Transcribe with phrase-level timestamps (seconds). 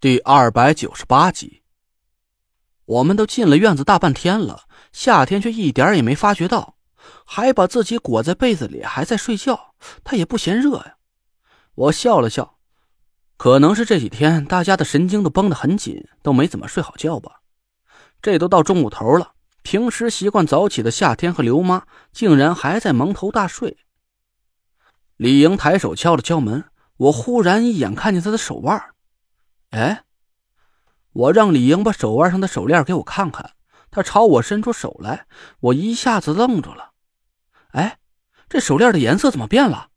[0.00, 1.60] 第二百九十八集，
[2.86, 6.76] 我们都进了院子大半天了，夏天却一点也没发觉到，
[7.26, 9.74] 还把自己裹在被子里，还在睡觉。
[10.02, 10.94] 他也不嫌热呀。
[11.74, 12.56] 我笑了笑，
[13.36, 17.42] 可能是这几天大家的神经都绷得很紧，都没怎么睡好觉吧。
[18.22, 23.76] 这都到中午头了，平时习惯早起的夏天和刘妈竟然还在蒙头大睡。
[25.18, 26.64] 李莹抬手敲了敲门，
[26.96, 28.82] 我忽然一眼看见她的手腕。
[29.70, 30.02] 哎，
[31.12, 33.52] 我让李莹把手腕上的手链给我看看。
[33.90, 35.26] 她朝我伸出手来，
[35.60, 36.90] 我一下子愣住了。
[37.72, 37.98] 哎，
[38.48, 39.88] 这手链的颜色怎么变了？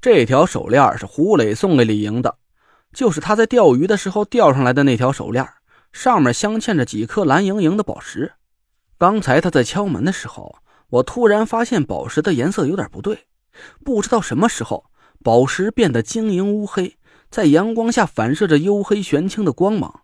[0.00, 2.38] 这条手链是胡磊送给李莹的，
[2.92, 5.48] 就是他在钓鱼的时候钓上来的那条手链，
[5.92, 8.32] 上面镶嵌着几颗蓝莹莹的宝石。
[8.98, 10.56] 刚才他在敲门的时候，
[10.88, 13.26] 我突然发现宝石的颜色有点不对，
[13.84, 14.86] 不知道什么时候
[15.22, 16.96] 宝石变得晶莹乌黑。
[17.30, 20.02] 在阳光下反射着黝黑玄青的光芒，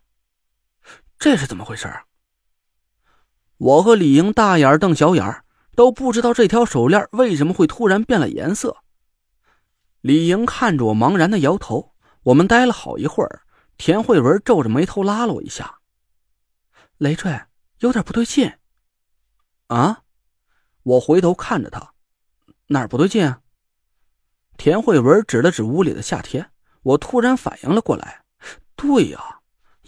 [1.19, 2.05] 这是怎么回事啊？
[3.57, 5.43] 我和李莹大眼瞪小眼
[5.75, 8.77] 都不知道这条手链为什么会突然变了颜色。
[10.01, 11.93] 李莹看着我，茫然的摇头。
[12.23, 13.41] 我们待了好一会儿，
[13.77, 15.79] 田慧文皱着眉头拉了我一下
[16.97, 17.41] ：“雷坠，
[17.79, 18.51] 有点不对劲。”
[19.67, 20.03] 啊！
[20.83, 21.93] 我回头看着他，
[22.67, 23.41] 哪儿不对劲啊？
[24.57, 26.51] 田慧文指了指屋里的夏天。
[26.87, 28.21] 我突然反应了过来，
[28.77, 29.39] 对呀，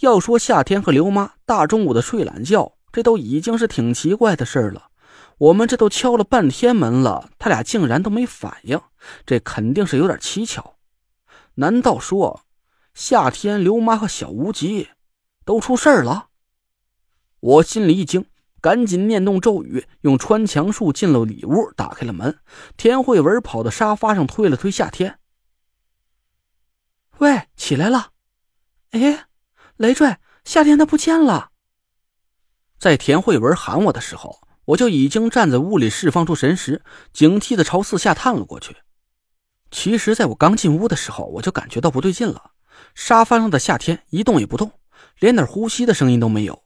[0.02, 4.90] 要说夏天和刘妈大中午的睡懒觉，这都已经是挺奇怪的事了。
[5.38, 8.82] 我们这都敲了半天门了，他俩竟然都没反应，
[9.26, 10.76] 这肯定是有点蹊跷。
[11.56, 12.42] 难道说
[12.94, 14.90] 夏天、刘妈和小无极
[15.46, 16.28] 都出事了？
[17.40, 18.26] 我心里一惊，
[18.60, 22.40] 赶紧念动咒语，用穿墙术进了里屋，打开了门。
[22.76, 25.18] 田慧文跑到沙发上推了推夏天。
[27.20, 28.12] 喂，起来了！
[28.92, 29.28] 哎，
[29.76, 31.52] 累赘，夏天他不见了。
[32.80, 36.82] 在田慧文喊我的时候，我就已经站在屋里，释放出神识，
[37.12, 38.78] 警惕的朝四下探了过去。
[39.70, 42.52] 其实，在我刚进屋的时候，我就感觉到不对劲了。
[42.96, 44.72] 沙发上的夏天一动也不动，
[45.20, 46.64] 连点呼吸的声音都没有，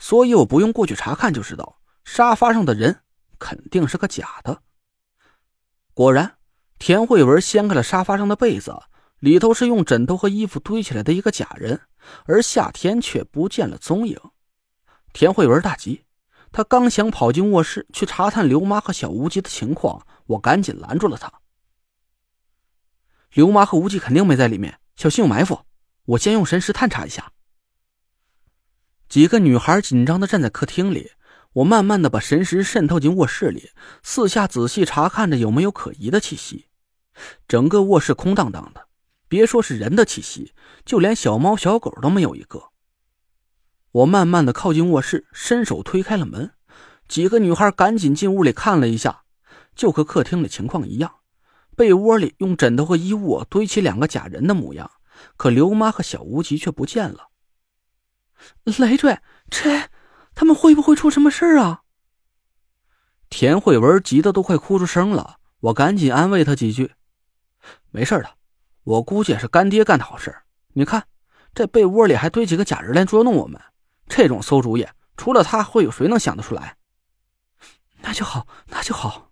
[0.00, 3.02] 所以我不用过去查看就知道，沙发上的人
[3.38, 4.60] 肯定是个假的。
[5.94, 6.36] 果然，
[6.80, 8.74] 田慧文掀开了沙发上的被子。
[9.24, 11.80] 里头是用枕头和衣服堆起来的一个假人，
[12.26, 14.20] 而夏天却不见了踪影。
[15.14, 16.04] 田慧文大急，
[16.52, 21.32] 他刚想跑进卧室去查探刘妈和小无极的情况，我赶紧拦住了他。
[23.32, 25.58] 刘妈和无忌肯定没在里面，小心有埋伏。
[26.04, 27.32] 我先用神识探查一下。
[29.08, 31.12] 几个女孩紧张的站在客厅里，
[31.54, 33.70] 我慢慢的把神识渗透进卧室里，
[34.02, 36.66] 四下仔细查看着有没有可疑的气息。
[37.48, 38.86] 整个卧室空荡荡的。
[39.28, 40.52] 别说是人的气息，
[40.84, 42.70] 就连小猫小狗都没有一个。
[43.92, 46.52] 我慢慢的靠近卧室，伸手推开了门，
[47.08, 49.24] 几个女孩赶紧进屋里看了一下，
[49.74, 51.16] 就和客厅里情况一样，
[51.76, 54.90] 被窝里用枕头和衣物堆起两个假人的模样，
[55.36, 57.30] 可刘妈和小无极却不见了。
[58.78, 59.18] 累赘，
[59.48, 59.88] 这
[60.34, 61.82] 他们会不会出什么事啊？
[63.30, 66.92] 田慧文急得都快哭出声了，我赶紧安慰她几句
[67.90, 68.30] ：“没事的。”
[68.84, 70.34] 我估计是干爹干的好事。
[70.74, 71.06] 你看，
[71.54, 73.60] 这被窝里还堆几个假人来捉弄我们。
[74.06, 74.86] 这种馊主意，
[75.16, 76.76] 除了他，会有谁能想得出来？
[78.02, 79.30] 那就好，那就好。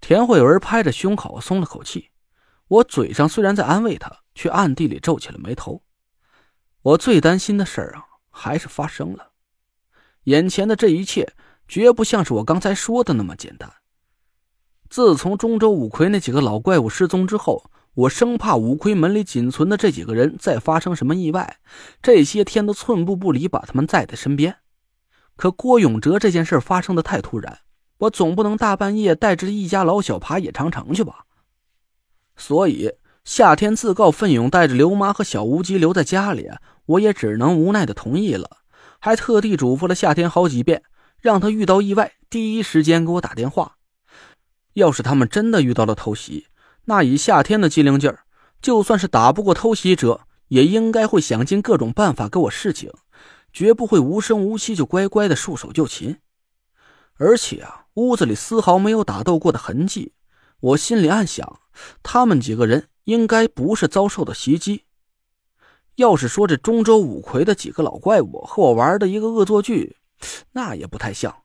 [0.00, 2.10] 田慧文拍着胸口松了口气。
[2.68, 5.82] 我嘴上虽然在安慰他，却暗地里皱起了眉头。
[6.82, 9.32] 我最担心的事儿啊，还是发生了。
[10.24, 11.32] 眼前的这一切，
[11.66, 13.72] 绝不像是我刚才说的那么简单。
[14.90, 21.58] 自从中州五魁那几个老怪物失踪之后，我生怕五魁门里仅存的这几个人再发生什么意外，
[22.00, 24.56] 这些天都寸步不离，把他们带在身边。
[25.36, 27.58] 可郭永哲这件事发生的太突然，
[27.98, 31.26] 我总不能大半夜带着一家老小爬野长城去吧？
[32.36, 32.90] 所以
[33.24, 36.48] 夏天自告奋勇带着刘妈和小无极留在家里，
[36.86, 38.58] 我也只能无奈的同意了，
[38.98, 40.82] 还特地嘱咐了夏天好几遍，
[41.20, 43.76] 让他遇到意外第一时间给我打电话。
[44.72, 46.46] 要是他们真的遇到了偷袭，
[46.84, 48.20] 那以夏天的机灵劲儿，
[48.60, 52.92] 就算是打不过偷袭者，也应该会想尽各种办法给我示警，
[53.52, 56.18] 绝不会无声无息就乖乖的束手就擒。
[57.16, 60.12] 而且啊，屋子里丝毫没有打斗过的痕迹，
[60.60, 61.60] 我心里暗想，
[62.02, 64.84] 他们几个人应该不是遭受的袭击。
[65.96, 69.98] 要是说这中州五魁的几个老怪物和我玩的一个恶作剧，
[70.52, 71.42] 那也不太像。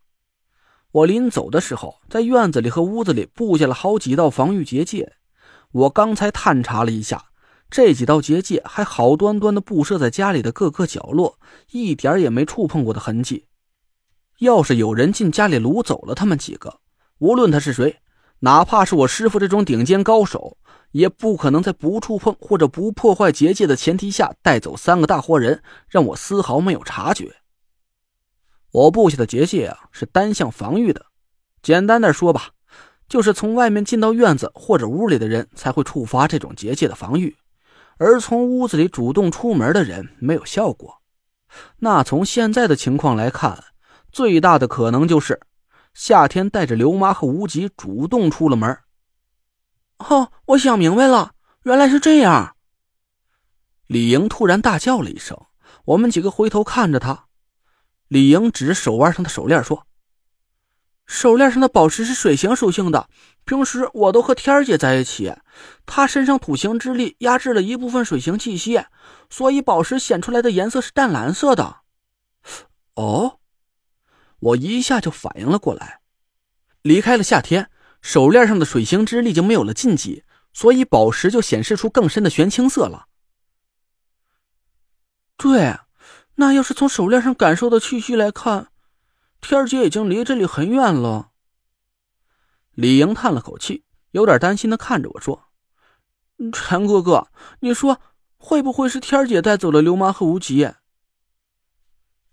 [0.92, 5.14] 我临走的时候，在院子里和屋子里布下了好几道防御结界。
[5.72, 7.26] 我刚才探查了一下，
[7.70, 11.38] 这几道结界还好端端的布设在家里的各个角落，
[11.72, 13.46] 一点也没触碰过的痕迹。
[14.40, 16.80] 要是有人进家里掳走了他们几个，
[17.18, 18.00] 无论他是谁，
[18.40, 20.58] 哪怕是我师傅这种顶尖高手，
[20.92, 27.36] 也不可能在不触碰或者不破坏结界的前提下带走三个大活人，让我丝毫没有察觉。
[28.72, 31.04] 我布下的结界啊，是单向防御的。
[31.64, 32.52] 简单的说吧，
[33.08, 37.36] 就是从外面进到院子或者屋里的人才会触发这种结界的防御，
[37.98, 41.02] 而从屋子里主动出门的人没有效果。
[41.78, 43.64] 那从现在的情况来看，
[44.12, 45.40] 最大的可能就是
[45.94, 48.78] 夏天带着刘妈和无极主动出了门。
[50.00, 51.32] 哦，我想明白了，
[51.64, 52.56] 原来是这样。
[53.88, 55.40] 李莹突然大叫了一声，
[55.86, 57.28] 我们几个回头看着他。
[58.10, 59.87] 李莹指着手腕上的手链说
[61.08, 63.10] ：“手链上的宝石是水行属性的，
[63.46, 65.34] 平时我都和天儿姐在一起，
[65.86, 68.86] 她身上土行之力压制了一部分水行气息，
[69.30, 71.78] 所以宝石显出来的颜色是淡蓝色的。”
[72.96, 73.40] 哦。
[74.40, 76.02] 我一下就反应了过来，
[76.84, 77.72] 离开了夏天，
[78.04, 83.08] 手链上的水星之力就没有了禁忌，所以宝石就显示出更深的玄青色了。
[85.38, 85.80] 对，
[86.36, 88.68] 那要是从手链上感受的气息来看，
[89.42, 91.32] 天儿姐已经离这里很远了。
[92.74, 95.50] 李莹叹了口气，有点担心的看着我说
[96.54, 97.28] ：“陈哥哥，
[97.62, 98.00] 你说
[98.38, 100.70] 会不会是天儿姐带走了刘妈和无极？”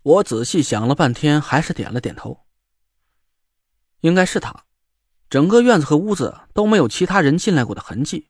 [0.03, 2.45] 我仔细想了半天，还是点了点头。
[4.01, 4.65] 应该是他。
[5.27, 8.29] 整个院子和屋子都没有其他人进来过的痕迹，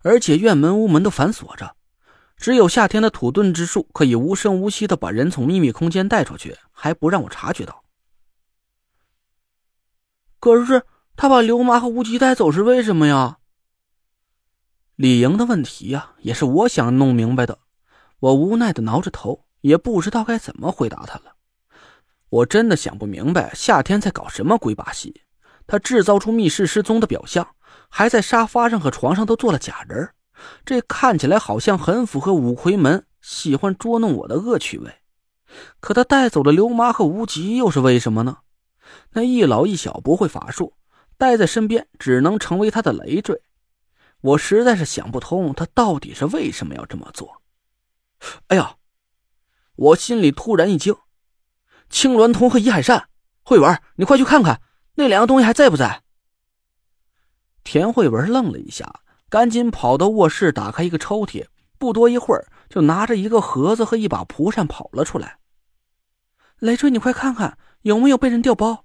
[0.00, 1.76] 而且院门、屋门都反锁着，
[2.36, 7.81] 只有夏天的土遁之术可以无声无息的把人从秘密空间带出去，还不让我察觉到。
[10.42, 10.82] 可是
[11.14, 13.38] 他把刘妈和无极带走是为什么呀？
[14.96, 17.60] 李莹的问题呀，也是我想弄明白的。
[18.18, 19.46] 我无奈的挠着头。
[19.62, 21.36] 也不知道该怎么回答他了，
[22.30, 25.22] 我真的想不明白夏天在搞什么鬼把戏。
[25.68, 27.46] 他制造出密室失踪的表象，
[27.88, 30.10] 还在沙发上和床上都做了假人，
[30.64, 34.92] 这看起来好像很符合五魁门喜欢捉弄我的恶趣味。
[35.78, 38.38] 可他带走了刘妈和无极，又是为什么呢？
[39.12, 40.74] 那一老一小不会法术，
[41.16, 43.42] 待在身边只能成为他的累赘。
[44.20, 47.42] 我实在是想不通，他到底是为什么要这么做。
[48.48, 48.76] 哎呀！
[49.74, 50.94] 我心里突然一惊，
[51.88, 53.08] 青鸾铜和遗海扇，
[53.42, 54.60] 慧文，你快去看看
[54.96, 56.02] 那两个东西还在不在。
[57.64, 59.00] 田慧文愣了一下，
[59.30, 61.46] 赶紧跑到卧室，打开一个抽屉，
[61.78, 65.38] 不多一会儿就拿着一个盒子和一把蒲扇跑了出来。
[66.58, 68.84] 雷追，你快看看有没有被人调包。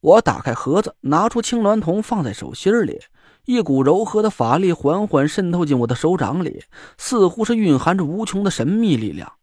[0.00, 3.00] 我打开盒子，拿出青鸾铜，放在手心里，
[3.44, 6.64] 一股柔和的法力缓缓渗透进我的手掌里，
[6.96, 9.34] 似乎是蕴含着无穷的神秘力量。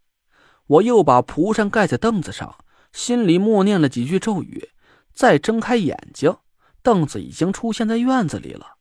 [0.65, 2.55] 我又把蒲扇盖在凳子上，
[2.91, 4.69] 心里默念了几句咒语，
[5.13, 6.35] 再睁开眼睛，
[6.81, 8.77] 凳子已经出现在院子里了。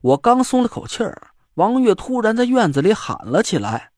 [0.00, 3.92] 我刚松了口气儿，王月突然在院子里喊了起来。